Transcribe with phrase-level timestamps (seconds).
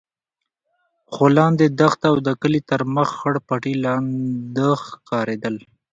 [1.13, 5.55] خو لاندې دښته او د کلي تر مخ خړ پټي لانده ښکارېدل.